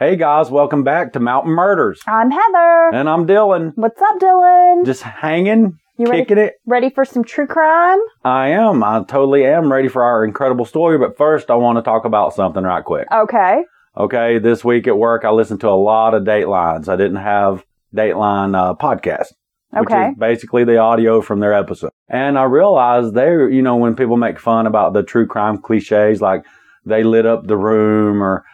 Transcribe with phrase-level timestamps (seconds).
[0.00, 2.00] Hey guys, welcome back to Mountain Murders.
[2.06, 2.90] I'm Heather.
[2.94, 3.72] And I'm Dylan.
[3.74, 4.86] What's up, Dylan?
[4.86, 6.54] Just hanging, You ready- kicking it.
[6.66, 7.98] Ready for some true crime?
[8.24, 8.82] I am.
[8.82, 10.96] I totally am ready for our incredible story.
[10.96, 13.08] But first, I want to talk about something right quick.
[13.12, 13.62] Okay.
[13.94, 16.88] Okay, this week at work, I listened to a lot of Datelines.
[16.88, 17.62] I didn't have
[17.94, 19.26] Dateline uh, podcast,
[19.70, 20.08] which Okay.
[20.08, 21.90] is basically the audio from their episode.
[22.08, 26.22] And I realized they, you know, when people make fun about the true crime cliches,
[26.22, 26.46] like
[26.86, 28.46] they lit up the room or,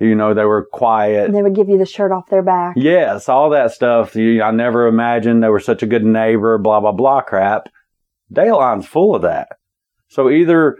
[0.00, 1.32] you know, they were quiet.
[1.32, 2.74] They would give you the shirt off their back.
[2.76, 4.14] Yes, all that stuff.
[4.14, 7.68] You, I never imagined they were such a good neighbor, blah, blah, blah crap.
[8.32, 9.48] Dateline's full of that.
[10.08, 10.76] So either,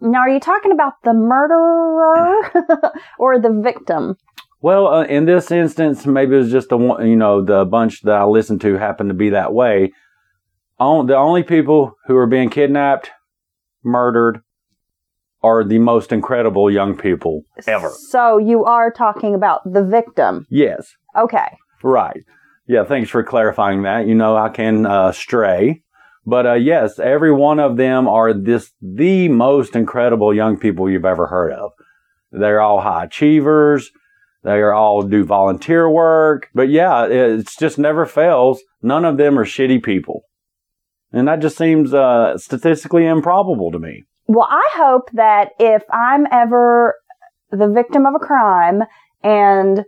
[0.00, 4.16] Now, are you talking about the murderer or the victim?
[4.60, 8.00] well, uh, in this instance, maybe it was just the one, you know, the bunch
[8.02, 9.92] that I listened to happened to be that way.
[10.78, 13.10] On, the only people who are being kidnapped,
[13.84, 14.40] murdered,
[15.44, 17.90] are the most incredible young people ever.
[18.10, 20.46] So you are talking about the victim.
[20.50, 20.90] Yes.
[21.16, 21.56] Okay.
[21.82, 22.22] Right.
[22.66, 24.06] Yeah, thanks for clarifying that.
[24.06, 25.82] You know, I can uh, stray.
[26.26, 31.04] But uh, yes, every one of them are this the most incredible young people you've
[31.04, 31.72] ever heard of.
[32.32, 33.90] They're all high achievers.
[34.42, 36.48] They are all do volunteer work.
[36.54, 38.62] But yeah, it's just never fails.
[38.82, 40.22] None of them are shitty people.
[41.12, 44.04] And that just seems uh, statistically improbable to me.
[44.26, 46.94] Well, I hope that if I'm ever
[47.50, 48.82] the victim of a crime
[49.22, 49.84] and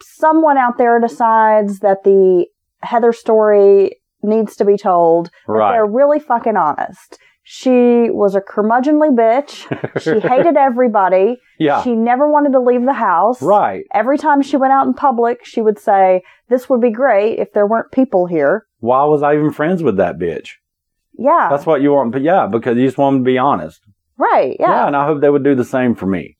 [0.00, 2.46] someone out there decides that the
[2.82, 5.72] Heather story needs to be told, that Right.
[5.72, 7.18] they're really fucking honest.
[7.42, 10.00] She was a curmudgeonly bitch.
[10.00, 11.38] She hated everybody.
[11.58, 11.82] yeah.
[11.82, 13.40] She never wanted to leave the house.
[13.42, 13.84] right.
[13.94, 17.52] Every time she went out in public, she would say, This would be great if
[17.52, 18.66] there weren't people here.
[18.80, 20.50] Why was I even friends with that bitch?
[21.18, 21.48] Yeah.
[21.50, 22.12] That's what you want.
[22.12, 23.80] But yeah, because you just want them to be honest.
[24.16, 24.56] right.
[24.58, 24.70] Yeah.
[24.70, 26.36] yeah, and I hope they would do the same for me.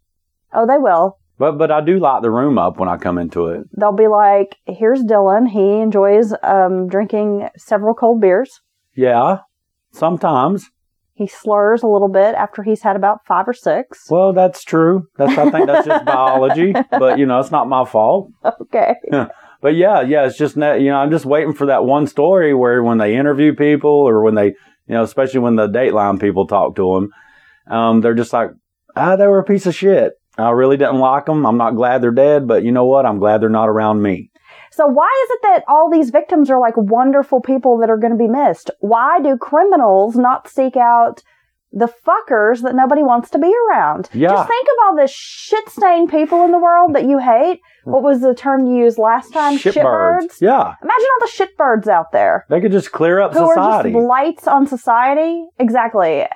[0.52, 1.18] Oh, they will.
[1.38, 3.64] But but I do light the room up when I come into it.
[3.78, 5.48] They'll be like, Here's Dylan.
[5.48, 8.60] He enjoys um, drinking several cold beers.
[8.94, 9.38] Yeah,
[9.92, 10.70] sometimes.
[11.14, 14.06] He slurs a little bit after he's had about five or six.
[14.08, 15.08] Well, that's true.
[15.16, 16.72] That's I think that's just biology.
[16.90, 18.30] But you know, it's not my fault.
[18.62, 18.94] Okay.
[19.60, 22.82] But yeah, yeah, it's just you know, I'm just waiting for that one story where
[22.82, 26.76] when they interview people or when they, you know, especially when the Dateline people talk
[26.76, 27.10] to them,
[27.66, 28.50] um, they're just like,
[28.94, 30.14] ah, they were a piece of shit.
[30.36, 31.44] I really didn't like them.
[31.44, 33.04] I'm not glad they're dead, but you know what?
[33.04, 34.30] I'm glad they're not around me.
[34.70, 38.12] So why is it that all these victims are like wonderful people that are going
[38.12, 38.70] to be missed?
[38.78, 41.22] Why do criminals not seek out
[41.72, 44.08] the fuckers that nobody wants to be around?
[44.12, 44.30] Yeah.
[44.30, 47.60] Just think of all the shit-stained people in the world that you hate.
[47.84, 49.56] What was the term you used last time?
[49.56, 50.40] Shitbirds.
[50.40, 50.74] Yeah.
[50.82, 53.90] Imagine all the shitbirds out there They could just clear up who society.
[53.90, 55.46] are just blights on society.
[55.58, 56.26] Exactly.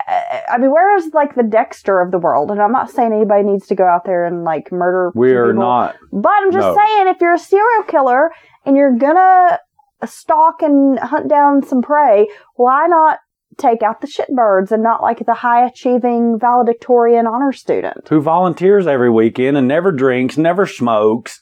[0.48, 2.50] I mean, where is like the Dexter of the world?
[2.50, 5.12] And I'm not saying anybody needs to go out there and like murder.
[5.14, 5.62] we are people.
[5.62, 5.96] not.
[6.10, 6.74] But I'm just No.
[6.74, 8.30] saying, if you're a serial killer
[8.64, 9.58] and you're gonna
[10.06, 13.18] stalk and hunt down some prey, why not
[13.58, 18.08] take out the shitbirds and not like the high achieving valedictorian honor student?
[18.08, 21.40] who volunteers every weekend and never drinks, never smokes,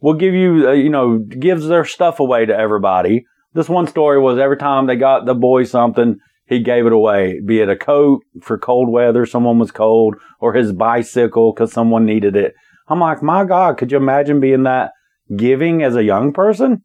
[0.00, 3.24] will give you, uh, you know, gives their stuff away to everybody.
[3.54, 7.40] This one story was every time they got the boy something, he gave it away,
[7.44, 12.04] be it a coat for cold weather, someone was cold, or his bicycle because someone
[12.04, 12.54] needed it.
[12.88, 14.92] I'm like, my God, could you imagine being that
[15.34, 16.82] giving as a young person?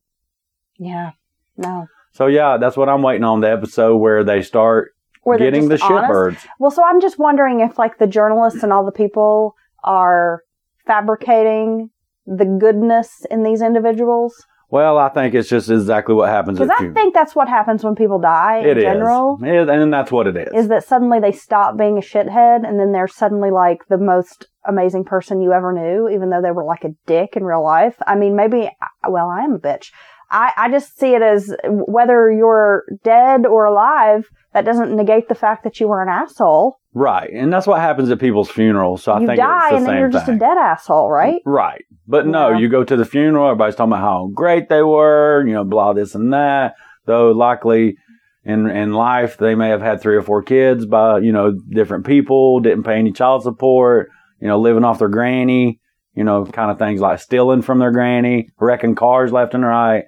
[0.77, 1.11] Yeah.
[1.57, 1.87] No.
[2.11, 4.91] So yeah, that's what I'm waiting on the episode where they start
[5.23, 6.45] Or they're getting the shitbirds.
[6.59, 10.41] Well, so I'm just wondering if like the journalists and all the people are
[10.85, 11.89] fabricating
[12.25, 14.35] the goodness in these individuals.
[14.71, 16.95] Well, I think it's just exactly what happens Because I funerals.
[16.95, 18.83] think that's what happens when people die It in is.
[18.83, 19.39] general.
[19.41, 20.49] It- and that's what it is.
[20.53, 24.45] is that suddenly they stop being a shithead and then they're suddenly like the most
[24.67, 27.95] amazing person you ever knew, even though they were like a dick in real life.
[28.05, 28.69] I mean, maybe,
[29.07, 29.87] well, I am a bitch.
[30.31, 35.35] I, I just see it as whether you're dead or alive, that doesn't negate the
[35.35, 36.77] fact that you were an asshole.
[36.93, 39.03] Right, and that's what happens at people's funerals.
[39.03, 40.35] So I you think die it's the and then you're just thing.
[40.35, 41.41] a dead asshole, right?
[41.45, 42.57] Right, but no, Yeah.
[42.57, 43.45] you go to the funeral.
[43.47, 45.43] Everybody's talking about how great they were.
[45.45, 46.73] You know, blah this and that.
[47.05, 47.95] Though likely
[48.43, 52.05] in in life they may have had three or four kids by you know different
[52.05, 54.09] people, didn't pay any child support.
[54.41, 55.79] You know, living off their granny.
[56.15, 60.05] You know, kind of things like stealing from their granny, wrecking cars left and right.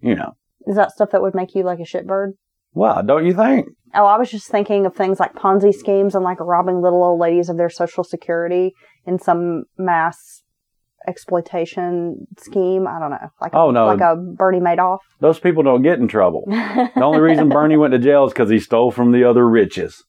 [0.00, 0.32] You know,
[0.66, 2.32] Is that stuff that would make you like a shitbird?
[2.72, 3.66] well, don't you think?
[3.94, 7.18] Oh, I was just thinking of things like Ponzi schemes and like robbing little old
[7.20, 8.74] ladies of their social security
[9.06, 10.42] in some mass
[11.06, 12.86] exploitation scheme.
[12.86, 13.86] I don't know, like Oh, a, no.
[13.86, 14.98] like a Bernie Madoff.
[15.20, 16.44] Those people don't get in trouble.
[16.48, 20.04] The only reason Bernie went to jail is because he stole from the other riches.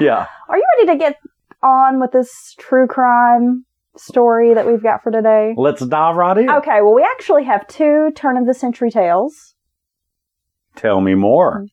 [0.00, 0.26] Yeah.
[0.48, 1.16] Are you ready to get
[1.62, 3.64] on with this true crime
[3.96, 5.54] story that we've got for today?
[5.56, 6.50] Let's dive right in.
[6.50, 9.54] Okay, well, we actually have two turn of the century tales.
[10.76, 11.66] Tell me more.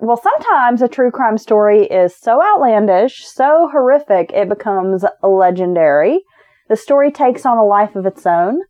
[0.00, 6.20] Well, sometimes a true crime story is so outlandish, so horrific, it becomes legendary.
[6.68, 8.60] The story takes on a life of its own.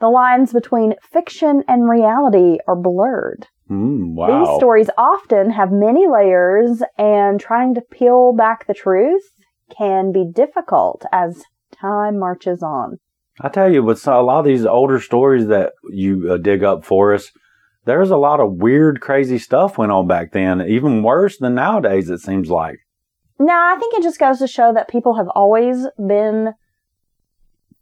[0.00, 3.46] The lines between fiction and reality are blurred.
[3.70, 4.44] Mm, wow.
[4.44, 9.22] These stories often have many layers, and trying to peel back the truth
[9.70, 11.44] can be difficult as
[11.80, 12.98] time marches on.
[13.40, 16.84] I tell you, with a lot of these older stories that you uh, dig up
[16.84, 17.30] for us,
[17.86, 22.10] there's a lot of weird, crazy stuff went on back then, even worse than nowadays,
[22.10, 22.80] it seems like.
[23.38, 26.52] No, I think it just goes to show that people have always been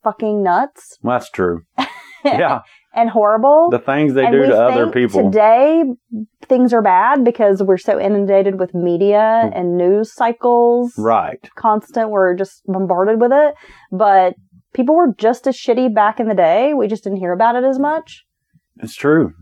[0.04, 1.62] fucking nuts Well, that's true.
[2.24, 2.60] Yeah.
[2.94, 3.68] And horrible.
[3.70, 5.30] the things they and do to other people.
[5.30, 5.84] Today,
[6.42, 10.94] things are bad because we're so inundated with media and news cycles.
[10.98, 11.48] right.
[11.56, 12.10] Constant.
[12.10, 13.54] We're just bombarded with it.
[13.92, 14.34] But
[14.72, 16.74] people were just as shitty back in the day.
[16.74, 18.24] We just didn't hear about it as much.
[18.80, 19.34] It's true.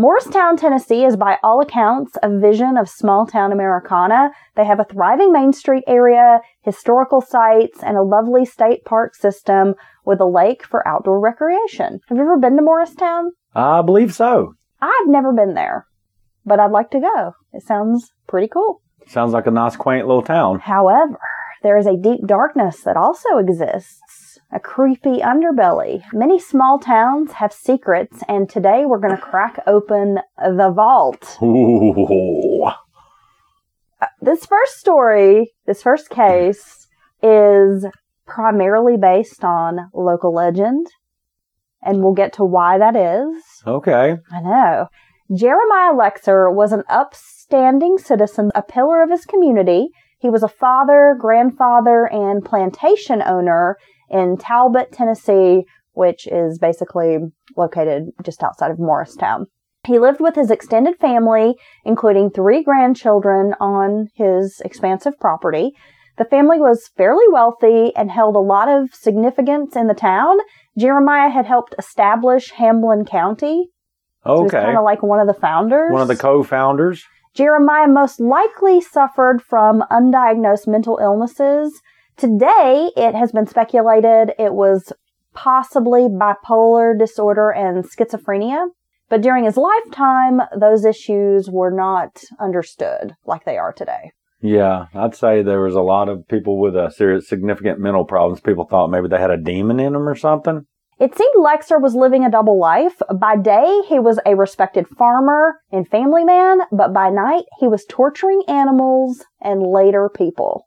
[0.00, 4.30] Morristown, Tennessee is by all accounts a vision of small town Americana.
[4.56, 9.74] They have a thriving Main Street area, historical sites, and a lovely state park system
[10.06, 12.00] with a lake for outdoor recreation.
[12.08, 13.32] Have you ever been to Morristown?
[13.54, 14.54] I believe so.
[14.80, 15.86] I've never been there,
[16.46, 17.32] but I'd like to go.
[17.52, 18.80] It sounds pretty cool.
[19.06, 20.60] Sounds like a nice, quaint little town.
[20.60, 21.20] However,
[21.62, 24.00] there is a deep darkness that also exists,
[24.52, 26.02] a creepy underbelly.
[26.12, 31.38] Many small towns have secrets, and today we're going to crack open the vault.
[31.42, 32.64] Ooh.
[34.00, 36.88] Uh, this first story, this first case,
[37.22, 37.86] is
[38.26, 40.86] primarily based on local legend,
[41.82, 43.42] and we'll get to why that is.
[43.66, 44.16] Okay.
[44.32, 44.88] I know.
[45.32, 49.90] Jeremiah Lexer was an upstanding citizen, a pillar of his community.
[50.18, 53.76] He was a father, grandfather, and plantation owner
[54.10, 57.18] in Talbott, Tennessee, which is basically
[57.56, 59.46] located just outside of Morristown.
[59.86, 61.54] He lived with his extended family,
[61.84, 65.72] including three grandchildren, on his expansive property.
[66.18, 70.36] The family was fairly wealthy and held a lot of significance in the town.
[70.78, 73.70] Jeremiah had helped establish Hamblen County,
[74.26, 74.60] so Okay.
[74.60, 75.92] kind of like one of the founders.
[75.92, 77.02] One of the co-founders.
[77.34, 81.80] Jeremiah most likely suffered from undiagnosed mental illnesses.
[82.20, 84.92] Today, it has been speculated it was
[85.32, 88.66] possibly bipolar disorder and schizophrenia.
[89.08, 94.12] But during his lifetime, those issues were not understood like they are today.
[94.42, 98.40] Yeah, I'd say there was a lot of people with a serious, significant mental problems.
[98.40, 100.66] People thought maybe they had a demon in them or something.
[100.98, 103.00] It seemed Lexer was living a double life.
[103.18, 107.86] By day, he was a respected farmer and family man, but by night, he was
[107.88, 110.66] torturing animals and later people.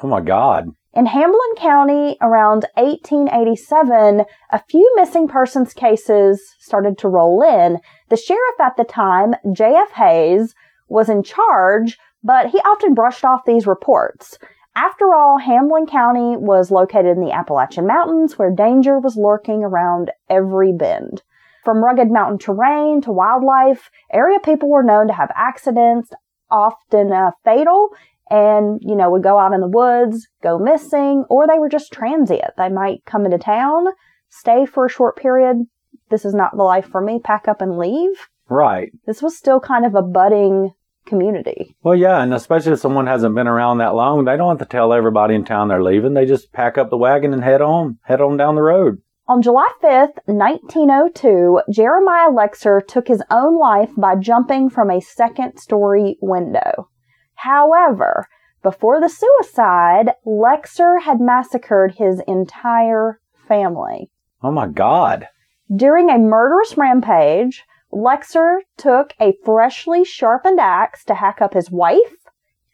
[0.00, 0.68] Oh my God.
[0.94, 7.80] In Hamblen County around 1887, a few missing persons cases started to roll in.
[8.10, 9.90] The sheriff at the time, J.F.
[9.92, 10.54] Hayes,
[10.88, 14.38] was in charge, but he often brushed off these reports.
[14.76, 20.12] After all, Hamblen County was located in the Appalachian Mountains where danger was lurking around
[20.30, 21.22] every bend.
[21.64, 26.12] From rugged mountain terrain to wildlife, area people were known to have accidents,
[26.50, 27.88] often uh, fatal,
[28.30, 31.92] and, you know, would go out in the woods, go missing, or they were just
[31.92, 32.52] transient.
[32.56, 33.86] They might come into town,
[34.28, 35.66] stay for a short period.
[36.10, 38.28] This is not the life for me, pack up and leave.
[38.48, 38.92] Right.
[39.06, 40.72] This was still kind of a budding
[41.06, 41.76] community.
[41.82, 44.70] Well, yeah, and especially if someone hasn't been around that long, they don't have to
[44.70, 46.14] tell everybody in town they're leaving.
[46.14, 49.02] They just pack up the wagon and head on, head on down the road.
[49.26, 55.58] On July 5th, 1902, Jeremiah Lexer took his own life by jumping from a second
[55.58, 56.90] story window.
[57.36, 58.26] However,
[58.62, 64.10] before the suicide, Lexer had massacred his entire family.
[64.42, 65.28] Oh my God.
[65.74, 72.16] During a murderous rampage, Lexer took a freshly sharpened axe to hack up his wife,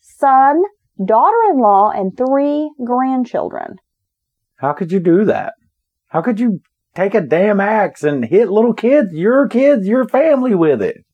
[0.00, 0.62] son,
[1.04, 3.76] daughter-in-law, and three grandchildren.
[4.56, 5.54] How could you do that?
[6.08, 6.60] How could you
[6.94, 11.04] take a damn axe and hit little kids, your kids, your family with it?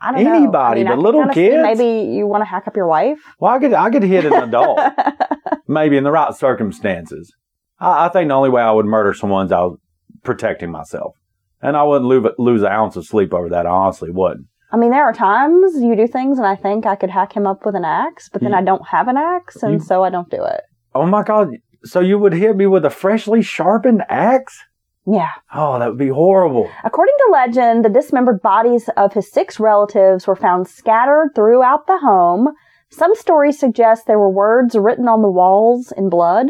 [0.00, 0.34] I don't know.
[0.34, 1.62] Anybody, I but can little kids?
[1.78, 3.18] Maybe you want to hack up your wife.
[3.38, 4.80] Well, I could, I could hit an adult,
[5.68, 7.32] maybe in the right circumstances.
[7.78, 9.78] I, I think the only way I would murder someone's I was
[10.22, 11.14] protecting myself.
[11.62, 13.66] And I wouldn't lose, lose an ounce of sleep over that.
[13.66, 14.46] I honestly wouldn't.
[14.72, 17.46] I mean, there are times you do things, and I think I could hack him
[17.46, 20.04] up with an axe, but then You- I don't have an axe, and you- so
[20.04, 20.62] I don't do it.
[20.94, 21.48] Oh my God.
[21.84, 24.58] So you would hit me with a freshly sharpened axe?
[25.10, 25.30] Yeah.
[25.52, 26.70] Oh, that would be horrible.
[26.84, 31.98] According to legend, the dismembered bodies of his six relatives were found scattered throughout the
[31.98, 32.50] home.
[32.90, 36.46] Some stories suggest there were words written on the walls in blood.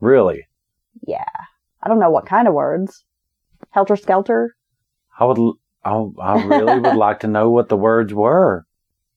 [0.00, 0.46] Really?
[1.06, 1.24] Yeah.
[1.82, 3.04] I don't know what kind of words.
[3.70, 4.54] Helter skelter.
[5.18, 5.38] I would.
[5.82, 8.66] I, I really would like to know what the words were.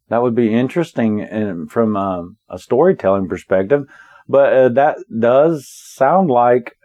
[0.10, 3.86] That would be interesting in, from um, a storytelling perspective.
[4.27, 6.77] But uh, that does sound like,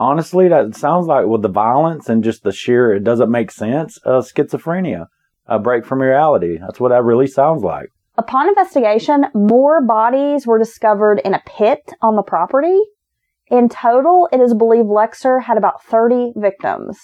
[0.00, 3.98] honestly, that sounds like with the violence and just the sheer, it doesn't make sense.
[4.04, 5.06] Uh, schizophrenia,
[5.46, 6.58] a break from reality.
[6.58, 7.90] That's what that really sounds like.
[8.16, 12.80] Upon investigation, more bodies were discovered in a pit on the property.
[13.48, 16.98] In total, it is believed Lexer had about 30 victims.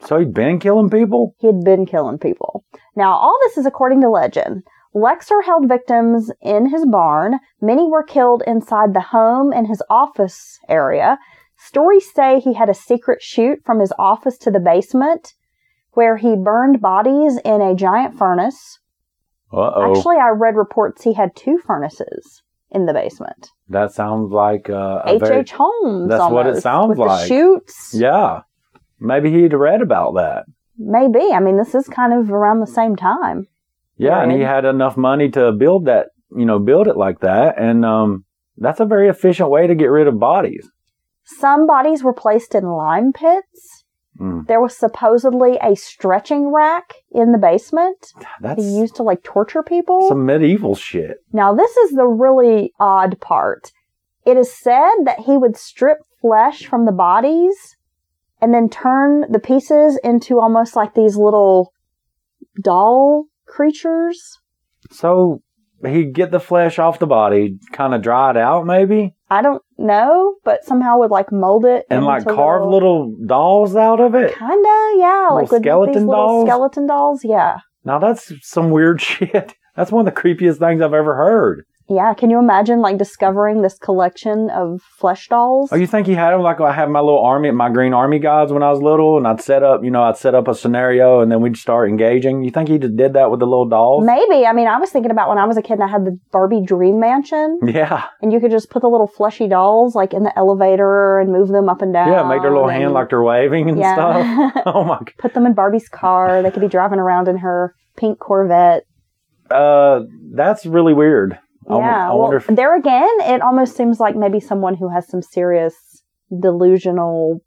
[0.00, 1.34] So he'd been killing people.
[1.38, 2.64] He had been killing people.
[2.96, 4.62] Now, all this is according to legend.
[4.94, 7.38] Lexer held victims in his barn.
[7.60, 11.18] Many were killed inside the home and his office area.
[11.62, 15.34] Stories say he had a secret chute from his office to the basement
[15.92, 18.78] where he burned bodies in a giant furnace.
[19.52, 19.94] Uh oh.
[19.94, 23.50] Actually, I read reports he had two furnaces in the basement.
[23.68, 25.20] That sounds like uh, a H.
[25.20, 25.52] very, H.
[25.52, 26.08] Holmes.
[26.08, 27.22] That's what it almost, sounds with like.
[27.22, 27.94] The chutes.
[27.94, 28.40] yeah.
[28.98, 30.44] Maybe he'd read about that.
[30.78, 31.30] Maybe.
[31.32, 33.46] I mean, this is kind of around the same time.
[33.98, 37.60] Yeah, and he had enough money to build that, you know, build it like that,
[37.60, 38.24] and um,
[38.56, 40.70] that's a very efficient way to get rid of bodies.
[41.38, 43.84] Some bodies were placed in lime pits.
[44.20, 49.22] Mm, There was supposedly a stretching rack in the basement that's he used to like
[49.22, 50.06] torture people.
[50.08, 51.18] some medieval shit.
[51.32, 53.72] Now, this is the really odd part.
[54.26, 57.76] It is said that he would strip flesh from the bodies
[58.42, 61.72] and then turn the pieces into almost like these little
[62.62, 64.38] doll creatures.
[64.90, 65.42] So
[65.84, 69.62] he'd get the flesh off the body, kind of dry it out, maybe, I don't
[69.80, 74.36] know, but somehow would like mold it and like carve little dolls out of it.
[74.36, 76.46] Kinda, yeah, Little like with skeleton these little dolls?
[76.48, 77.24] skeleton dolls.
[77.24, 79.54] Yeah, Now that's some weird shit.
[79.76, 81.64] That's one of the creepiest things I've ever heard.
[81.90, 82.14] Yeah.
[82.14, 85.70] Can you imagine like discovering this collection of flesh dolls?
[85.72, 88.20] Oh, you think he had them like I had my little army, my green army
[88.20, 90.54] guys when I was little, and I'd set up, you know, I'd set up a
[90.54, 92.44] scenario, and then we'd start engaging.
[92.44, 94.04] You think he just did that with the little dolls?
[94.06, 94.46] Maybe.
[94.46, 96.16] I mean, I was thinking about when I was a kid and I had the
[96.32, 100.22] Barbie Dream Mansion, Yeah, and you could just put the little fleshy dolls like in
[100.22, 102.08] the elevator and move them up and down.
[102.12, 103.94] yeah, make their little hand like they're waving and yeah.
[103.94, 104.62] stuff.
[104.66, 105.12] Oh my, God.
[105.18, 106.42] put them in Barbie's car.
[106.42, 108.84] They could be driving around in her pink Corvette.
[109.50, 110.00] uh,
[110.32, 111.38] that's really weird.
[111.70, 112.04] I yeah.
[112.06, 115.22] I well, wonder if there again, it almost seems like maybe someone who has some
[115.22, 116.02] serious
[116.40, 117.40] delusional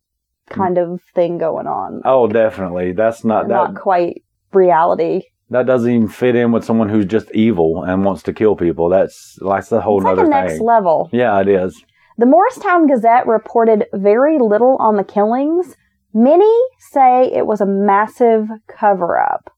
[0.49, 2.01] kind of thing going on.
[2.05, 2.91] oh, definitely.
[2.93, 3.53] That's not that.
[3.53, 5.21] Not quite reality.
[5.49, 8.89] that doesn't even fit in with someone who's just evil and wants to kill people.
[8.89, 10.63] That's like a whole It's like nother next thing.
[10.65, 11.09] level.
[11.11, 11.83] yeah, it is.
[12.17, 15.75] The Morristown Gazette reported very little on the killings.
[16.13, 16.53] Many
[16.91, 19.49] say it was a massive cover up.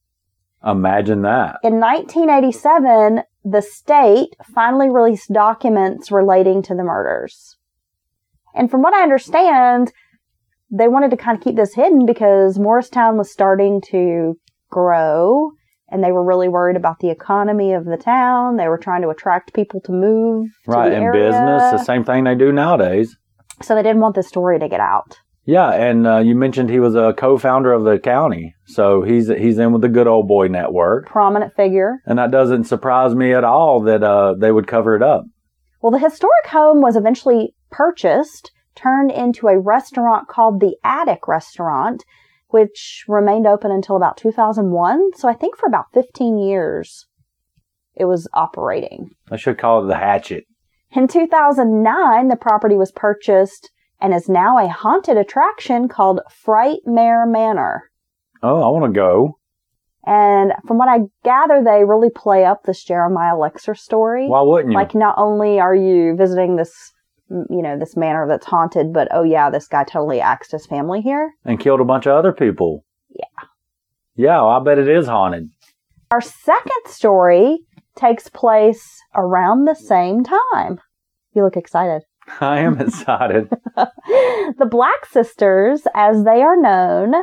[0.66, 1.58] Imagine that.
[1.64, 7.58] In 1987, the state finally released documents relating to the murders.
[8.56, 9.92] And from what I understand,
[10.72, 14.40] they wanted to kind of keep this hidden because Morristown was starting to
[14.72, 15.52] grow
[15.90, 18.58] and they were really worried about the economy of the town.
[18.58, 21.30] They were trying to attract people to move to Right, the in area.
[21.30, 23.16] business, the same thing they do nowadays.
[23.62, 25.20] So they didn't want this story to get out.
[25.46, 29.60] Yeah, and uh, you mentioned he was a co-founder of the county, so he's he's
[29.60, 32.02] in with the good old boy network, Prominent figure.
[32.06, 35.26] and that doesn't surprise me at all that uh, they would cover it up.
[35.82, 42.04] Well, the historic home was eventually purchased, turned into a restaurant called the Attic Restaurant,
[42.48, 45.12] which remained open until about 2001.
[45.16, 47.06] So I think for about 15 years
[47.94, 49.12] it was operating.
[49.30, 50.46] I should call it the Hatchet.
[50.92, 53.70] In 2009, the property was purchased
[54.06, 57.90] and is now a haunted attraction called Frightmare Manor.
[58.44, 59.40] Oh, I want to go.
[60.06, 64.28] And from what I gather, they really play up this Jeremiah Lexer story.
[64.28, 64.78] Why wouldn't you?
[64.78, 66.94] Like, not only are you visiting this,
[67.32, 71.02] you know, this manor that's haunted, but oh yeah, this guy totally axed his family
[71.02, 71.34] here.
[71.44, 72.86] and killed a bunch of other people.
[73.10, 73.48] Yeah.
[74.16, 75.50] Yeah, well, I bet it is haunted.
[76.12, 77.58] Our second story
[77.96, 80.80] takes place around the same time.
[81.34, 82.04] You look excited.
[82.42, 83.50] I am excited.
[83.76, 87.14] the Black Sisters, as they are known,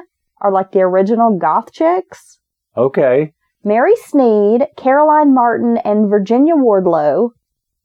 [0.40, 2.38] are like the original goth chicks.
[2.76, 3.32] Okay.
[3.64, 7.28] Mary Snead, Caroline Martin, and Virginia Wardlaw,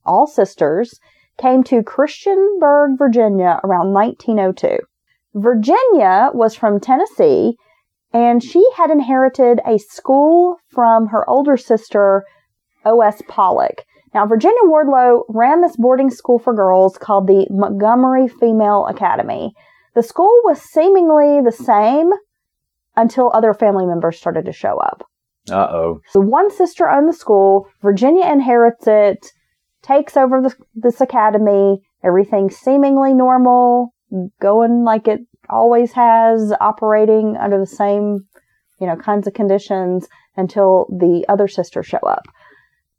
[0.05, 0.99] all sisters,
[1.37, 4.77] came to Christiansburg, Virginia around 1902.
[5.35, 7.57] Virginia was from Tennessee,
[8.11, 12.25] and she had inherited a school from her older sister,
[12.85, 13.21] O.S.
[13.27, 13.83] Pollock.
[14.17, 19.53] Now, Virginia Wardlaw ran this boarding school for girls called the Montgomery Female Academy.
[19.93, 22.09] The school was seemingly the same
[22.95, 25.03] until other family members started to show up.
[25.51, 26.01] Uh oh.
[26.09, 27.67] So one sister owned the school.
[27.83, 29.33] Virginia inherits it,
[29.83, 31.83] takes over this, this academy.
[32.03, 33.93] Everything seemingly normal.
[34.41, 38.25] going like it always has, operating under the same,
[38.81, 42.25] you know, kinds of conditions until the other sisters show up.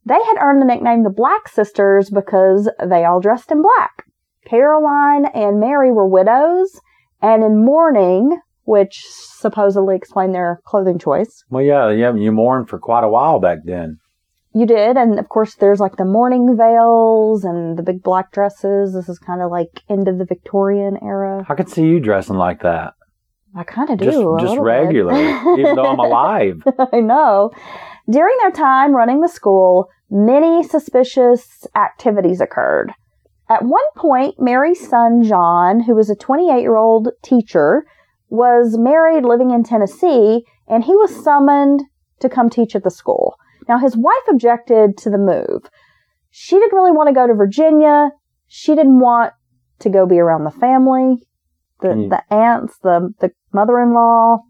[0.09, 4.07] They had earned the nickname the Black Sisters because they all dressed in black.
[4.47, 6.81] Caroline and Mary were widows
[7.21, 11.45] and in mourning, which supposedly explained their clothing choice.
[11.51, 13.99] Well, yeah, yeah, you mourned for quite a while back then.
[14.55, 18.95] You did, and of course, there's like the mourning veils and the big black dresses.
[18.95, 21.45] This is kind of like end of the Victorian era.
[21.47, 22.95] I could see you dressing like that.
[23.55, 24.39] I kind of do.
[24.41, 26.63] Just, just regularly, even though I'm alive.
[26.93, 27.51] I know.
[28.09, 32.93] During their time running the school, many suspicious activities occurred.
[33.49, 37.85] At one point, Mary's son, John, who was a 28 year old teacher,
[38.29, 41.83] was married living in Tennessee, and he was summoned
[42.21, 43.37] to come teach at the school.
[43.69, 45.69] Now, his wife objected to the move.
[46.31, 48.11] She didn't really want to go to Virginia.
[48.47, 49.33] She didn't want
[49.81, 51.27] to go be around the family,
[51.81, 52.11] the, Mm.
[52.11, 54.41] the aunts, the, the mother in law.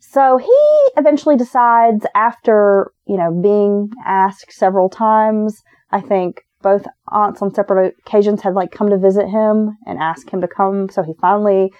[0.00, 0.66] So he
[0.96, 7.94] eventually decides after, you know, being asked several times, I think both aunts on separate
[8.06, 10.88] occasions had like come to visit him and ask him to come.
[10.88, 11.72] So he finally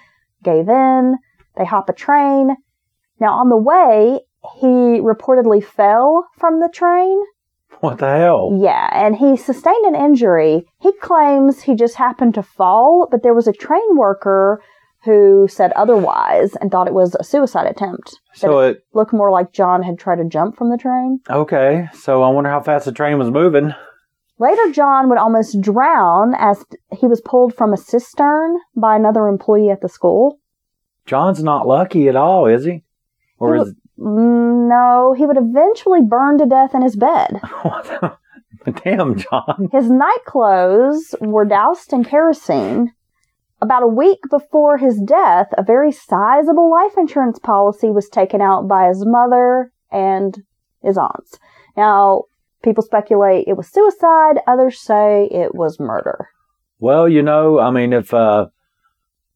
[0.42, 1.16] gave in.
[1.56, 2.56] They hop a train.
[3.18, 4.20] Now on the way,
[4.60, 7.20] he reportedly fell from the train.
[7.80, 8.58] What the hell?
[8.60, 10.66] Yeah, and he sustained an injury.
[10.80, 14.62] He claims he just happened to fall, but there was a train worker
[15.04, 18.18] who said otherwise and thought it was a suicide attempt.
[18.34, 21.20] So it Looked more like John had tried to jump from the train.
[21.28, 21.88] okay.
[21.94, 23.74] So I wonder how fast the train was moving.
[24.38, 26.64] Later, John would almost drown as
[26.98, 30.38] he was pulled from a cistern by another employee at the school.
[31.04, 32.82] John's not lucky at all, is he?
[33.38, 37.40] Or He is No, he would eventually burn to death in his bed.
[38.84, 39.68] Damn, John.
[39.72, 42.92] His night clothes were doused in kerosene.
[43.62, 48.66] About a week before his death, a very sizable life insurance policy was taken out
[48.66, 50.42] by his mother and
[50.82, 51.38] his aunts.
[51.76, 52.24] Now,
[52.62, 56.28] people speculate it was suicide, others say it was murder.
[56.78, 58.46] Well, you know, I mean, if uh,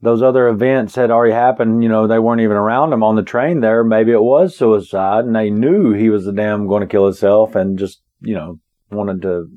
[0.00, 3.22] those other events had already happened, you know, they weren't even around him on the
[3.22, 3.84] train there.
[3.84, 7.54] Maybe it was suicide, and they knew he was the damn going to kill himself,
[7.54, 8.58] and just you know
[8.90, 9.50] wanted to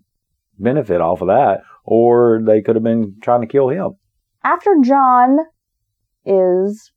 [0.59, 3.95] benefit off of that, or they could have been trying to kill him.
[4.47, 5.39] After John
[6.25, 6.93] is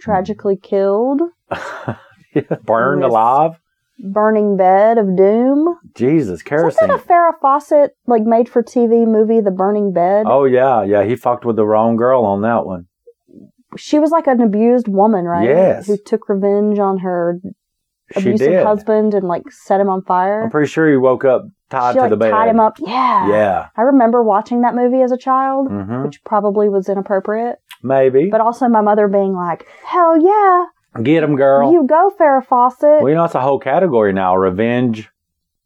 [0.00, 0.66] tragically hmm.
[0.68, 1.20] killed,
[2.64, 3.60] Burned alive.
[4.00, 5.78] burning bed of doom.
[5.94, 6.70] Jesus, kerosene.
[6.70, 10.26] Isn't that a Farrah Fawcett like made for TV movie, The Burning Bed?
[10.26, 11.04] Oh yeah, yeah.
[11.04, 12.88] He fucked with the wrong girl on that one.
[13.76, 15.48] She was like an abused woman, right?
[15.48, 15.86] Yes.
[15.86, 17.38] Who took revenge on her
[18.14, 18.64] abusive did.
[18.66, 20.42] husband and like set him on fire.
[20.44, 22.30] I'm pretty sure he woke up tied she to like the bed.
[22.30, 22.74] tied him up.
[22.78, 23.28] Yeah.
[23.28, 23.68] Yeah.
[23.76, 27.56] I remember watching that movie as a child, hmm which probably was inappropriate.
[27.82, 28.28] Maybe.
[28.30, 30.66] But also my mother being like, "Hell yeah,
[31.02, 31.72] Get him, girl.
[31.72, 34.36] you go, Farrah Fawcett." Well, you know, it's a whole category now.
[34.36, 35.10] Revenge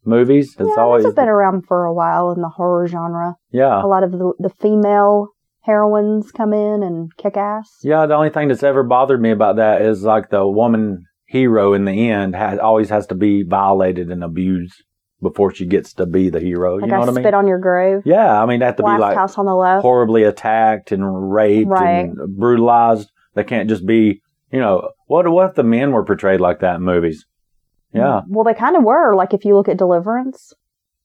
[0.03, 0.55] movies.
[0.59, 3.35] It's yeah, always have been around for a while in the horror genre.
[3.51, 5.29] yeah, A lot of the, the female
[5.61, 7.69] heroines come in and kick ass.
[7.83, 8.05] yeah.
[8.07, 11.85] The only thing that's ever bothered me about that is like the woman hero in
[11.85, 14.83] the end has always has to be violated and abused
[15.21, 16.75] before she gets to be the hero.
[16.75, 17.23] Like you know I what I mean?
[17.23, 18.01] spit on your grave.
[18.05, 19.81] yeah, I mean, they have to Last be like house on the left.
[19.83, 22.05] horribly attacked and raped Right.
[22.05, 23.09] and brutalized.
[23.35, 26.75] They can't just be, you know, what what if the men were portrayed like that
[26.75, 27.25] in movies?
[27.93, 29.15] Yeah, Well, they kind of were.
[29.15, 30.53] Like if you look at Deliverance,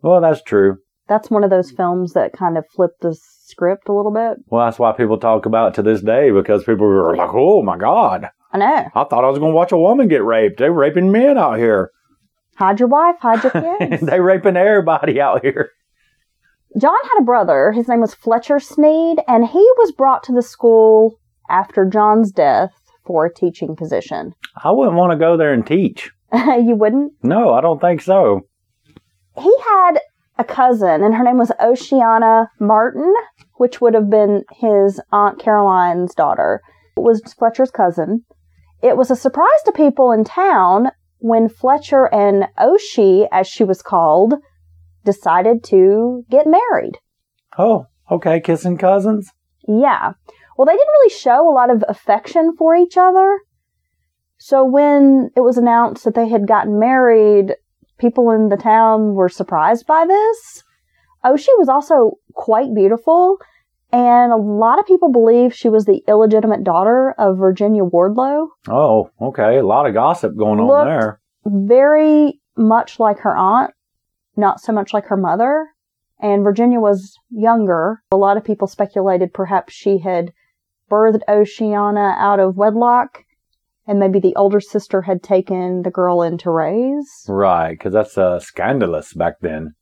[0.03, 0.79] well, that's true.
[1.09, 4.39] that's one of those films that kind of flipped the script a little bit.
[4.49, 7.63] Well, that's why people talk about it to this day because people were like, "Oh
[7.63, 8.91] my God, I know.
[8.95, 10.59] I thought I was going to watch a woman get raped.
[10.59, 11.91] They're raping men out here.
[12.57, 14.03] Hide your wife, hide your kids.
[14.07, 15.71] They're raping everybody out here."
[16.79, 17.73] John had a brother.
[17.73, 22.73] His name was Fletcher Snead, and he was brought to the school after John's death
[23.07, 24.35] for a teaching position.
[24.63, 26.11] I wouldn't want to go there and teach.
[26.33, 27.13] you wouldn't?
[27.23, 28.43] No, I don't think so.
[29.39, 30.01] He had
[30.39, 33.15] a cousin, and her name was Oceana Martin,
[33.55, 36.61] which would have been his Aunt Caroline's daughter.
[36.97, 38.25] It was Fletcher's cousin.
[38.83, 43.83] It was a surprise to people in town when Fletcher and Oshie, as she was
[43.83, 44.35] called,
[45.05, 46.99] decided to get married.
[47.59, 49.33] Oh, okay, kissing cousins.
[49.67, 50.13] Yeah.
[50.57, 53.41] Well, they didn't really show a lot of affection for each other.
[54.39, 57.55] So when it was announced that they had gotten married,
[57.99, 60.63] people in the town were surprised by this.
[61.25, 63.39] Oshie was also quite beautiful,
[63.93, 68.47] and a lot of people believe she was the illegitimate daughter of Virginia Wardlaw.
[68.69, 71.21] Oh, okay, a lot of gossip going on Looked- there.
[71.45, 73.73] Very much like her aunt,
[74.37, 75.69] not so much like her mother.
[76.19, 78.03] And Virginia was younger.
[78.11, 80.33] A lot of people speculated perhaps she had
[80.91, 83.23] birthed Oceana out of wedlock,
[83.87, 87.27] and maybe the older sister had taken the girl in to raise.
[87.29, 89.75] Right, because that's uh, scandalous back then.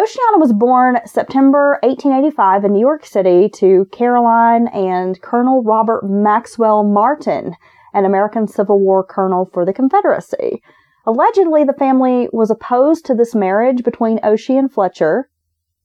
[0.00, 6.84] Oceana was born September 1885 in New York City to Caroline and Colonel Robert Maxwell
[6.84, 7.54] Martin,
[7.92, 10.62] an American Civil War colonel for the Confederacy.
[11.06, 15.28] Allegedly, the family was opposed to this marriage between Oshie and Fletcher,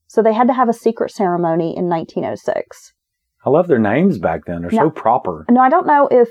[0.06, 2.94] so they had to have a secret ceremony in 1906.
[3.44, 4.62] I love their names back then.
[4.62, 4.84] They're No.
[4.86, 5.44] so proper.
[5.50, 6.30] No, I don't know if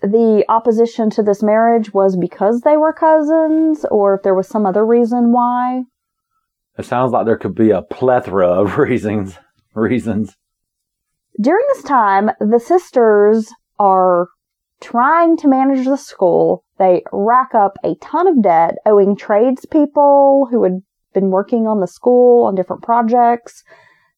[0.00, 4.64] the opposition to this marriage was because they were cousins or if there was some
[4.64, 5.82] other reason why.
[6.78, 9.36] It sounds like there could be a plethora of reasons.
[9.74, 10.36] Reasons.
[11.40, 14.28] During this time, the sisters are
[14.80, 16.64] trying to manage the school.
[16.78, 20.82] They rack up a ton of debt, owing tradespeople who had
[21.14, 23.62] been working on the school on different projects.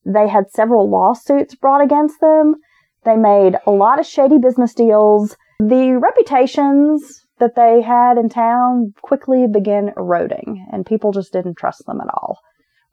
[0.05, 2.57] They had several lawsuits brought against them.
[3.05, 5.37] They made a lot of shady business deals.
[5.59, 11.87] The reputations that they had in town quickly began eroding, and people just didn't trust
[11.87, 12.39] them at all.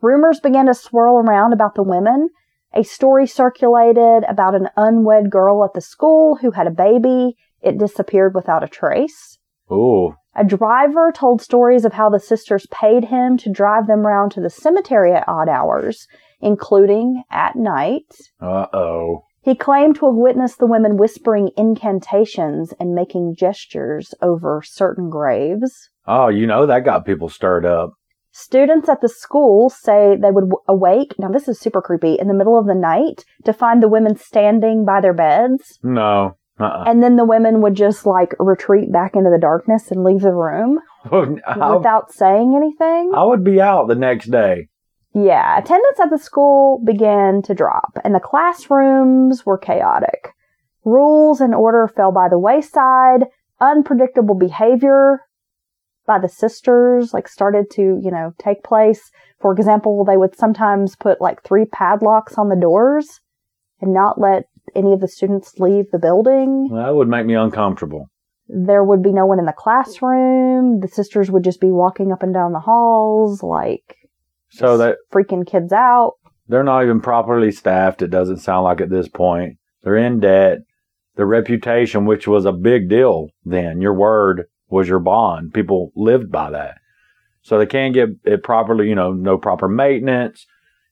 [0.01, 2.29] Rumors began to swirl around about the women.
[2.73, 7.35] A story circulated about an unwed girl at the school who had a baby.
[7.61, 9.37] It disappeared without a trace.
[9.71, 10.13] Ooh.
[10.35, 14.41] A driver told stories of how the sisters paid him to drive them round to
[14.41, 16.07] the cemetery at odd hours,
[16.39, 18.13] including at night.
[18.39, 19.23] Uh oh.
[19.41, 25.89] He claimed to have witnessed the women whispering incantations and making gestures over certain graves.
[26.05, 27.93] Oh, you know that got people stirred up.
[28.39, 32.27] Students at the school say they would w- awake, now this is super creepy, in
[32.27, 35.79] the middle of the night to find the women standing by their beds.
[35.81, 36.37] No.
[36.59, 40.21] Uh And then the women would just like retreat back into the darkness and leave
[40.21, 40.79] the room
[41.11, 43.11] without saying anything.
[43.15, 44.67] I would be out the next day.
[45.15, 50.33] Yeah, attendance at the school began to drop, and the classrooms were chaotic.
[50.85, 53.25] Rules and order fell by the wayside.
[53.59, 55.21] Unpredictable behavior
[56.07, 59.11] by the sisters like started to, you know, take place.
[59.39, 63.19] For example, they would sometimes put like three padlocks on the doors
[63.79, 66.69] and not let any of the students leave the building.
[66.73, 68.09] That would make me uncomfortable.
[68.47, 70.79] There would be no one in the classroom.
[70.79, 73.97] The sisters would just be walking up and down the halls like
[74.49, 76.13] So that freaking kids out.
[76.47, 79.57] they're not even properly staffed, it doesn't sound like at this point.
[79.83, 80.59] They're in debt.
[81.17, 85.53] Their reputation, which was a big deal then, your word was your bond.
[85.53, 86.75] People lived by that.
[87.41, 90.45] So they can't get it properly, you know, no proper maintenance.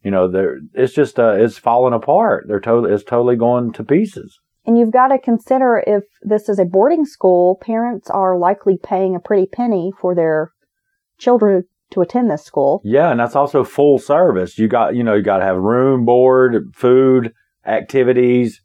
[0.03, 2.45] You know, they're, it's just, uh, it's falling apart.
[2.47, 4.39] They're totally, it's totally going to pieces.
[4.65, 9.15] And you've got to consider if this is a boarding school, parents are likely paying
[9.15, 10.51] a pretty penny for their
[11.17, 12.81] children to attend this school.
[12.83, 13.11] Yeah.
[13.11, 14.57] And that's also full service.
[14.57, 17.33] You got, you know, you got to have room, board, food,
[17.65, 18.61] activities.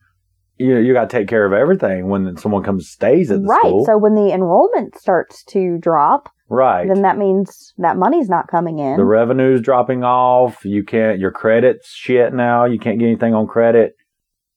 [0.61, 3.47] You know, you got to take care of everything when someone comes stays at the
[3.47, 3.55] school.
[3.55, 3.61] right.
[3.61, 3.85] school.
[3.87, 6.87] So when the enrollment starts to drop, right.
[6.87, 8.99] then that means that money's not coming in.
[8.99, 10.63] the revenue's dropping off.
[10.65, 12.67] You can't, your credit's shit now.
[12.67, 13.97] You can't get anything on credit.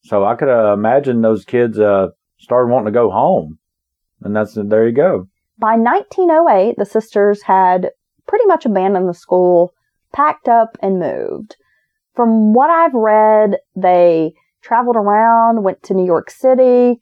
[0.04, 3.58] So I could uh, imagine those kids uh, started wanting to go home.
[4.22, 5.30] And that's, there you go.
[5.58, 7.92] By 1908, the sisters had
[8.28, 9.74] pretty much abandoned the school,
[10.12, 11.56] packed up, and moved.
[12.14, 17.02] From what I've read, they traveled around, went to New York City,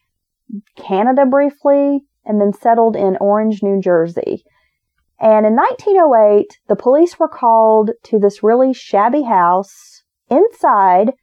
[0.75, 4.43] Canada briefly, and then settled in Orange, New Jersey.
[5.19, 10.03] And in 1908, the police were called to this really shabby house.
[10.29, 11.13] Inside,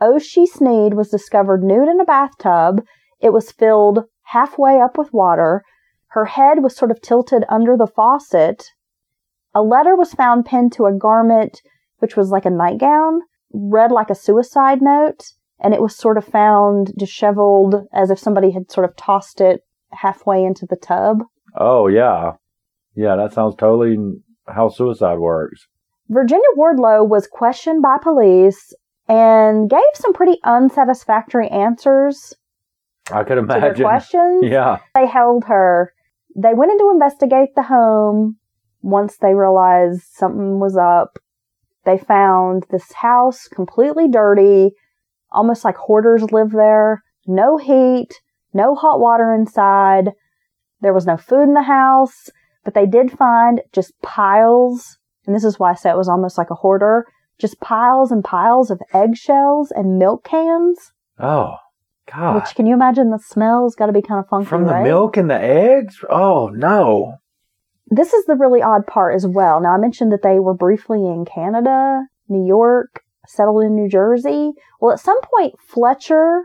[0.00, 2.84] Oshie Snead was discovered nude in a bathtub.
[3.20, 5.62] It was filled halfway up with water.
[6.08, 8.70] Her head was sort of tilted under the faucet.
[9.54, 11.62] A letter was found pinned to a garment,
[11.98, 13.20] which was like a nightgown,
[13.52, 15.32] read like a suicide note,
[15.62, 19.60] and it was sort of found disheveled as if somebody had sort of tossed it
[19.92, 21.22] halfway into the tub.
[21.56, 22.32] Oh, yeah.
[22.94, 23.96] Yeah, that sounds totally
[24.46, 25.66] how suicide works.
[26.08, 28.74] Virginia Wardlaw was questioned by police
[29.08, 32.34] and gave some pretty unsatisfactory answers
[33.10, 33.74] I could imagine.
[33.74, 34.44] to questions.
[34.46, 34.78] Yeah.
[34.94, 35.92] They held her.
[36.36, 38.36] They went in to investigate the home.
[38.82, 41.18] Once they realized something was up,
[41.84, 44.72] they found this house completely dirty,
[45.32, 47.02] almost like hoarders live there.
[47.26, 48.08] No heat,
[48.52, 50.10] no hot water inside.
[50.80, 52.30] There was no food in the house,
[52.64, 56.36] but they did find just piles, and this is why I say it was almost
[56.38, 57.06] like a hoarder,
[57.38, 60.92] just piles and piles of eggshells and milk cans.
[61.18, 61.56] Oh,
[62.12, 62.34] God.
[62.34, 64.84] Which can you imagine the smell's got to be kind of funky, From the right?
[64.84, 65.98] milk and the eggs?
[66.10, 67.16] Oh, no.
[67.86, 69.60] This is the really odd part as well.
[69.60, 74.52] Now I mentioned that they were briefly in Canada, New York, settled in New Jersey.
[74.80, 76.44] Well, at some point Fletcher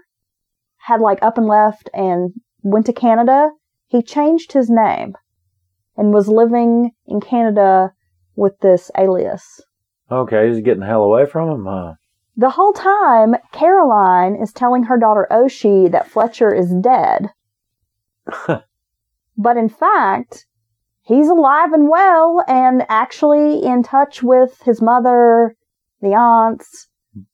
[0.77, 3.51] had like up and left and went to Canada,
[3.87, 5.15] he changed his name
[5.95, 7.93] and was living in Canada
[8.35, 9.61] with this alias.
[10.11, 11.93] Okay, he's getting the hell away from him, huh?
[12.39, 17.31] The whole time, Caroline is telling her daughter Oshi that Fletcher is dead.
[19.37, 20.45] but in fact,
[21.01, 25.55] he's alive and well and actually in touch with his mother,
[26.01, 26.87] the aunts.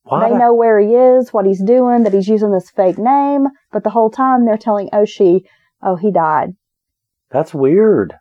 [0.03, 2.97] Why They the- know where he is, what he's doing, that he's using this fake
[2.97, 3.47] name.
[3.71, 5.43] But the whole time they're telling Oshie,
[5.81, 6.55] oh, he died.
[7.31, 8.15] That's weird.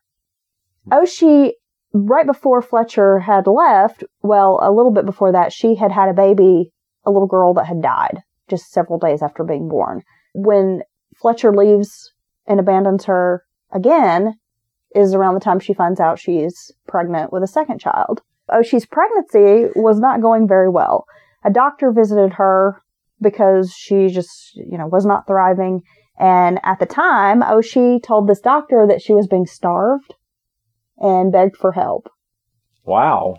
[0.90, 1.52] Oshie,
[1.92, 6.14] right before Fletcher had left, well, a little bit before that, she had had a
[6.14, 6.72] baby,
[7.04, 10.02] a little girl that had died just several days after being born.
[10.34, 10.82] When
[11.16, 12.12] Fletcher leaves
[12.46, 14.34] and abandons her again,
[14.94, 18.20] is around the time she finds out she's pregnant with a second child.
[18.52, 21.06] Oh, Oshie's pregnancy was not going very well.
[21.44, 22.82] A doctor visited her
[23.20, 25.82] because she just, you know, was not thriving.
[26.18, 30.14] And at the time, oh, Oshie told this doctor that she was being starved
[30.98, 32.08] and begged for help.
[32.84, 33.36] Wow.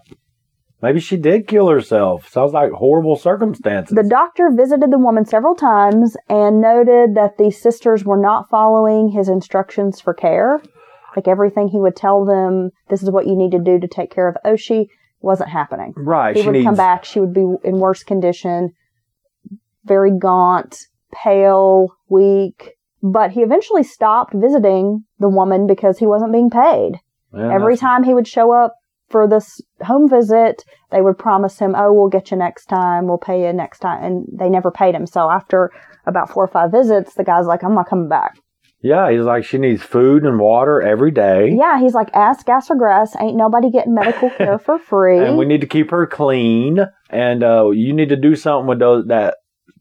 [0.82, 2.28] Maybe she did kill herself.
[2.28, 3.95] Sounds like horrible circumstances.
[3.95, 9.10] The doctor visited the woman several times and noted that the sisters were not following
[9.10, 10.62] his instructions for care.
[11.15, 14.12] Like everything he would tell them, this is what you need to do to take
[14.12, 14.88] care of Oshie,
[15.24, 15.94] wasn't happening.
[15.98, 16.36] right.
[16.36, 16.66] He she would needs.
[16.66, 18.74] come back, she would be in worse condition,
[19.86, 20.78] very gaunt,
[21.14, 22.72] pale, weak.
[23.02, 27.00] But he eventually stopped visiting the woman because he wasn't being paid.
[27.32, 28.76] Man, Every that's- time he would show up
[29.10, 33.08] for this home visit, they would promise him, "Oh, we'll get you next time.
[33.08, 35.06] We'll pay you next time." And they never paid him.
[35.06, 35.72] So after
[36.06, 38.38] about four or five visits, the guy's like, "I'm not coming back."
[38.84, 41.56] Yeah, he's like she needs food and water every day.
[41.58, 43.15] Yeah, he's like, "Ass, gas, or grass.
[43.17, 46.80] Ain't nobody getting medical care for free." And we need to keep her clean.
[47.10, 49.36] And uh, you need to do something with those that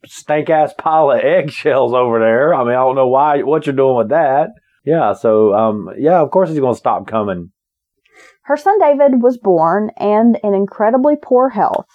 [0.07, 2.55] stank ass pile of eggshells over there.
[2.55, 4.51] I mean, I don't know why what you're doing with that.
[4.85, 7.51] Yeah, so um, yeah, of course he's gonna stop coming.
[8.43, 11.89] Her son David was born and in incredibly poor health.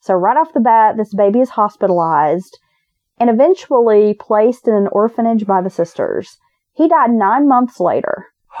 [0.00, 2.58] So right off the bat, this baby is hospitalized
[3.18, 6.38] and eventually placed in an orphanage by the sisters.
[6.82, 8.26] He died nine months later.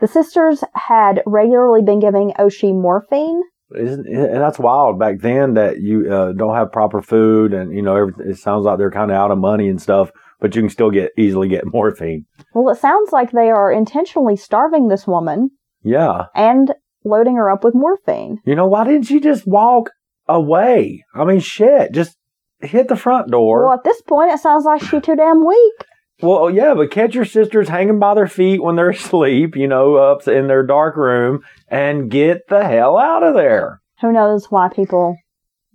[0.00, 3.42] The sisters had regularly been giving Oshie morphine.
[3.74, 7.82] Isn't, and that's wild back then that you uh, don't have proper food and you
[7.82, 10.70] know it sounds like they're kind of out of money and stuff but you can
[10.70, 12.24] still get easily get morphine
[12.54, 15.50] Well, it sounds like they are intentionally starving this woman
[15.82, 16.74] yeah and
[17.04, 18.38] loading her up with morphine.
[18.46, 19.90] you know why didn't she just walk
[20.26, 22.16] away i mean shit just
[22.60, 25.74] hit the front door Well, at this point, it sounds like she's too damn weak.
[26.22, 29.66] Well, oh, yeah, but catch your sisters hanging by their feet when they're asleep, you
[29.66, 33.80] know, up in their dark room, and get the hell out of there.
[34.00, 35.16] Who knows why people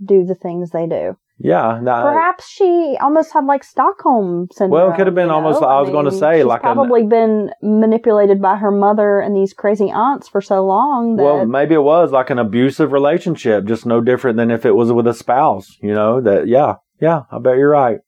[0.03, 1.17] do the things they do?
[1.38, 4.71] Yeah, now, Perhaps she almost had like Stockholm syndrome.
[4.71, 5.62] Well, it could have been you almost-?
[5.62, 9.91] I was gonna say, she's like probably been manipulated by her mother and these crazy
[9.91, 13.99] aunts for so long that well, maybe it was like an abusive relationship, just no
[13.99, 15.77] different than if it was with a spouse.
[15.81, 16.47] You know that.
[16.47, 17.99] Yeah, yeah, I bet you're right.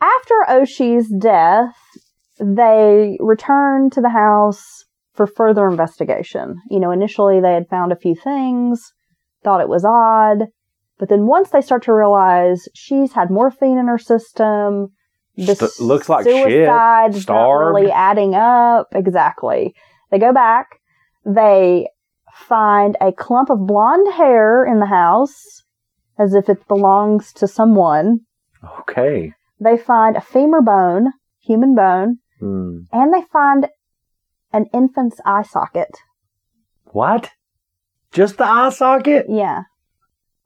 [0.00, 1.76] After Oshi's death,
[2.40, 4.84] they returned to the house
[5.14, 6.60] for further investigation.
[6.70, 8.92] You know, initially they had found a few things,
[9.42, 10.48] thought it was odd,
[10.98, 14.88] but then once they start to realize she's had morphine in her system,
[15.36, 16.34] this St- looks like shit.
[16.34, 18.88] suicide's not really adding up.
[18.92, 19.74] Exactly.
[20.10, 20.66] They go back.
[21.24, 21.88] They
[22.32, 25.62] find a clump of blonde hair in the house,
[26.18, 28.20] as if it belongs to someone.
[28.80, 29.32] Okay.
[29.60, 32.82] They find a femur bone, human bone, Hmm.
[32.92, 33.68] and they find
[34.52, 35.90] an infant's eye socket.
[36.92, 37.30] What?
[38.12, 39.26] Just the eye socket?
[39.28, 39.62] Yeah.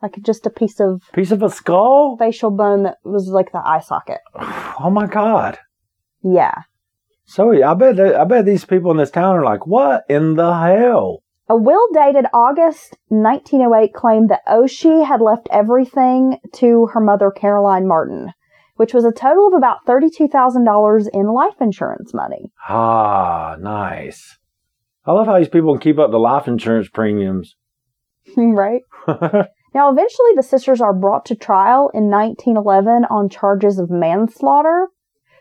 [0.03, 2.17] Like just a piece of Piece of a skull?
[2.19, 4.19] facial bone that was like the eye socket.
[4.81, 5.59] Oh my god.
[6.23, 6.63] Yeah.
[7.25, 10.53] So I bet I bet these people in this town are like, what in the
[10.53, 11.23] hell?
[11.49, 17.87] A will dated August 1908 claimed that Oshie had left everything to her mother, Caroline
[17.87, 18.33] Martin,
[18.77, 22.51] which was a total of about $32,000 in life insurance money.
[22.69, 24.39] Ah, nice.
[25.05, 27.57] I love how these people can keep up the life insurance premiums.
[28.37, 28.83] right?
[29.75, 34.89] Now, eventually, the sisters are brought to trial in 1911 on charges of manslaughter.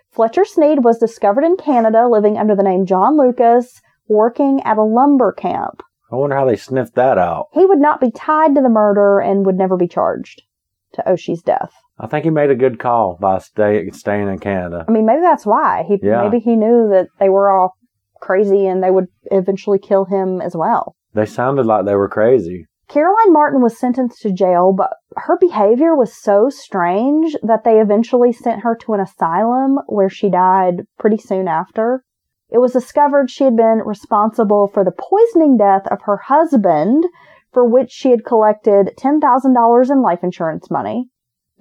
[0.09, 4.83] Fletcher Snead was discovered in Canada living under the name John Lucas, working at a
[4.83, 5.83] lumber camp.
[6.11, 7.47] I wonder how they sniffed that out.
[7.53, 10.43] He would not be tied to the murder and would never be charged
[10.93, 11.73] to Oshie's death.
[11.99, 14.85] I think he made a good call by stay, staying in Canada.
[14.87, 15.83] I mean, maybe that's why.
[15.87, 16.23] He Yeah.
[16.23, 17.73] maybe he knew that they were all
[18.21, 20.95] crazy and they would eventually kill him as well.
[21.13, 22.65] They sounded like they were crazy.
[22.87, 28.33] Caroline Martin was sentenced to jail, but her behavior was so strange that they eventually
[28.33, 32.03] sent her to an asylum where she died pretty soon after.
[32.49, 37.05] It was discovered she had been responsible for the poisoning death of her husband,
[37.53, 41.07] for which she had collected $10,000 in life insurance money.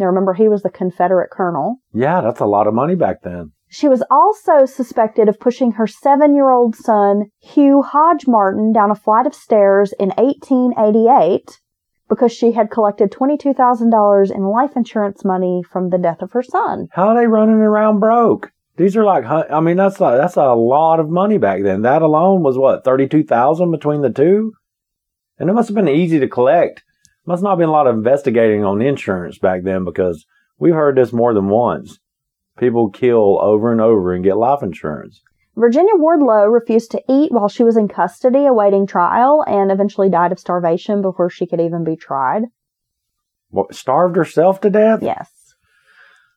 [0.00, 1.76] Now remember, he was the Confederate colonel.
[1.92, 3.52] Yeah, that's a lot of money back then.
[3.68, 8.90] She was also suspected of pushing her seven year old son, Hugh Hodge Martin, down
[8.90, 11.60] a flight of stairs in 1888
[12.08, 16.88] because she had collected $22,000 in life insurance money from the death of her son.
[16.92, 18.50] How are they running around broke?
[18.76, 21.82] These are like, hun- I mean, that's like, that's a lot of money back then.
[21.82, 24.54] That alone was what, 32,000 between the two?
[25.38, 26.82] And it must have been easy to collect.
[27.26, 30.26] Must not have been a lot of investigating on insurance back then because
[30.58, 31.98] we've heard this more than once.
[32.58, 35.22] People kill over and over and get life insurance.
[35.56, 40.32] Virginia Wardlaw refused to eat while she was in custody awaiting trial and eventually died
[40.32, 42.44] of starvation before she could even be tried.
[43.50, 45.00] What, starved herself to death?
[45.02, 45.30] Yes.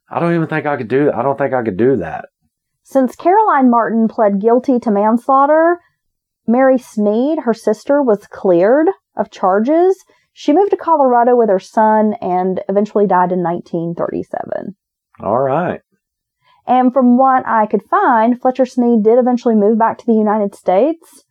[0.10, 1.16] I don't even think I could do that.
[1.16, 2.26] I don't think I could do that.
[2.84, 5.80] Since Caroline Martin pled guilty to manslaughter,
[6.46, 10.04] Mary Snead, her sister, was cleared of charges.
[10.34, 14.76] She moved to Colorado with her son and eventually died in 1937.
[15.20, 15.82] All right.
[16.66, 20.56] And from what I could find, Fletcher Snead did eventually move back to the United
[20.56, 21.24] States,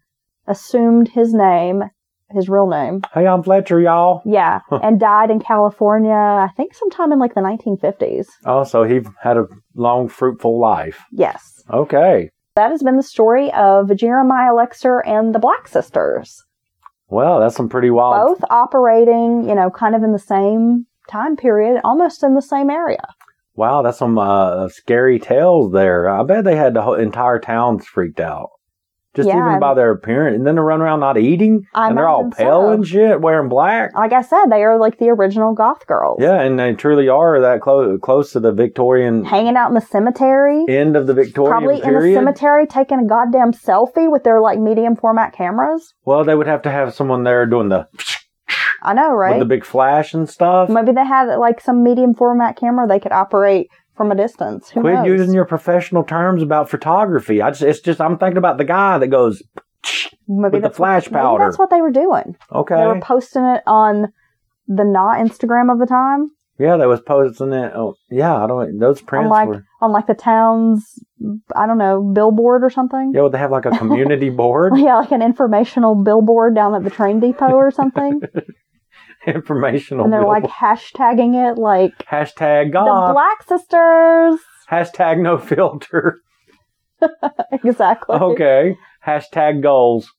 [0.46, 1.84] assumed his name,
[2.30, 3.00] his real name.
[3.12, 4.22] Hey, I'm Fletcher, y'all.
[4.24, 8.26] Yeah, and died in California, I think sometime in like the 1950s.
[8.44, 11.02] Oh, so he had a long, fruitful life.
[11.10, 11.62] Yes.
[11.70, 12.30] Okay.
[12.54, 16.44] That has been the story of Jeremiah Lexer and the Black Sisters.
[17.12, 18.38] Well, that's some pretty wild.
[18.38, 22.70] Both operating, you know, kind of in the same time period, almost in the same
[22.70, 23.06] area.
[23.54, 26.08] Wow, that's some uh, scary tales there.
[26.08, 28.48] I bet they had the whole entire towns freaked out.
[29.14, 30.36] Just Yeah, even by their appearance.
[30.36, 31.66] And then they run around not eating.
[31.74, 32.72] I and they're all pale so.
[32.72, 33.94] and shit, wearing black.
[33.94, 36.18] Like I said, they are like the original goth girls.
[36.20, 39.82] Yeah, and they truly are that close close to the Victorian Hanging out in the
[39.82, 40.64] cemetery.
[40.68, 42.16] end of the Victorian Probably in period.
[42.16, 45.92] a cemetery taking a goddamn selfie with their like medium format cameras.
[46.06, 47.88] Well, they would have to have someone there doing the
[48.84, 49.38] I know, right?
[49.38, 50.68] with the big flash and stuff.
[50.68, 54.70] Maybe they had like some medium format camera they could operate from a distance.
[54.70, 55.06] Who Quit knows?
[55.06, 57.42] using your professional terms about photography.
[57.42, 59.42] I just it's just I'm thinking about the guy that goes
[60.28, 61.44] maybe with the what- flash maybe powder.
[61.44, 62.36] that's what they were doing.
[62.52, 62.74] Okay.
[62.76, 64.12] They were posting it on
[64.68, 66.30] the not Instagram of the time.
[66.58, 67.72] yeah, they was posting it.
[67.74, 68.78] Oh, yeah, I don't.
[68.78, 69.64] Those prints like- were.
[69.80, 70.98] on like the town's
[71.54, 73.12] I don't know billboard or something.
[73.14, 74.72] Yeah, would they have like a community board?
[74.76, 78.20] Yeah, like an informational billboard down at the train depot or something.
[79.26, 80.04] Informational.
[80.04, 84.40] and they're like hashtagging it like hashtag the Black Sisters.
[84.70, 86.18] hashtag no filter.
[87.52, 88.16] exactly.
[88.16, 88.76] Okay.
[89.06, 90.10] hashtag goals.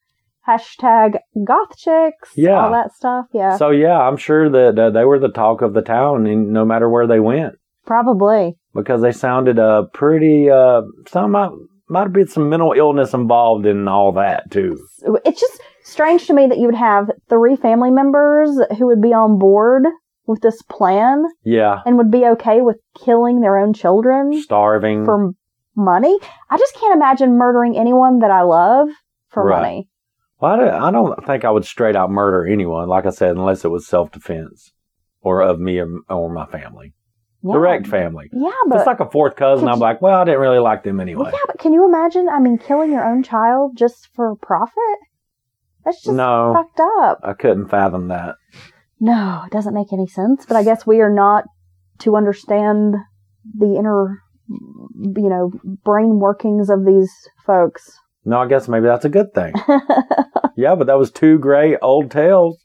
[0.47, 2.31] Hashtag goth chicks.
[2.35, 2.59] Yeah.
[2.65, 3.27] All that stuff.
[3.33, 3.55] Yeah.
[3.57, 6.65] So yeah, I'm sure that uh, they were the talk of the town, and no
[6.65, 8.55] matter where they went, Probably.
[8.75, 10.49] because they sounded uh pretty.
[10.49, 11.51] Uh, some might
[11.87, 14.77] might have been some mental illness involved in all that too.
[15.23, 19.13] It's just strange to me that you would have three family members who would be
[19.13, 19.83] on board
[20.25, 25.05] with this plan Yeah, and would be okay with killing their own children starving.
[25.05, 25.31] for
[25.75, 26.17] money.
[26.49, 28.89] I just can't imagine murdering anyone that I love
[29.29, 29.61] for Right.
[29.61, 29.89] money.
[30.39, 33.31] Well, I don't- I don't think I would straight out murder anyone, like I said,
[33.35, 34.71] unless it was self defense
[35.21, 36.93] or of me or, or my family,
[37.41, 37.53] Yeah.
[37.53, 38.29] direct family.
[38.33, 39.67] Yeah, If but it's like a fourth cousin.
[39.67, 41.23] I'm you- like, well, I didn't really like them anyway.
[41.23, 42.29] well, yeah, but can you imagine?
[42.29, 44.99] I mean, killing your own child just for profit?
[45.93, 46.53] That's just No.
[46.55, 47.19] fucked up.
[47.23, 48.35] I couldn't fathom that.
[48.99, 50.45] No, it doesn't make any sense.
[50.45, 51.45] But I guess we are not
[51.99, 52.95] to understand
[53.57, 55.51] the inner, you know,
[55.83, 57.11] brain workings of these
[57.45, 57.97] folks.
[58.25, 59.53] No, I guess maybe that's a good thing.
[60.55, 62.57] yeah, but that was two great old tales.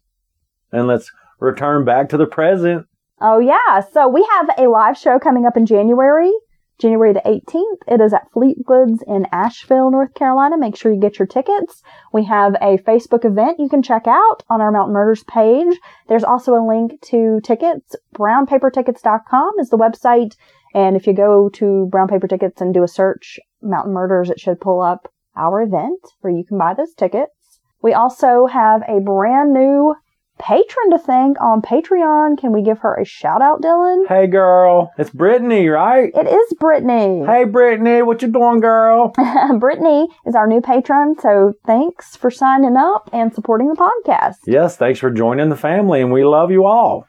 [0.71, 1.11] And let's
[1.41, 2.87] return back to the present.
[3.21, 6.31] Oh yeah, so we have a live show coming up in January,
[6.79, 7.83] January the 18th.
[7.87, 10.57] It is at Fleetwoods in Asheville, North Carolina.
[10.57, 11.83] Make sure you get your tickets.
[12.13, 15.77] We have a Facebook event you can check out on our Mountain Murders page.
[16.09, 17.97] There's also a link to tickets.
[18.15, 20.37] Brownpapertickets.com is the website.
[20.75, 24.39] And if you go to Brown Paper Tickets and do a search, Mountain Murders, it
[24.39, 27.33] should pull up our event where you can buy those tickets.
[27.83, 29.95] We also have a brand new
[30.39, 32.39] patron to thank on Patreon.
[32.39, 34.07] Can we give her a shout out, Dylan?
[34.09, 34.93] Hey, girl.
[34.99, 36.11] It's Brittany, right?
[36.15, 37.25] It is Brittany.
[37.27, 38.03] Hey, Brittany.
[38.03, 39.13] What you doing, girl?
[39.59, 44.37] Brittany is our new patron, so thanks for signing up and supporting the podcast.
[44.47, 47.07] Yes, thanks for joining the family, and we love you all.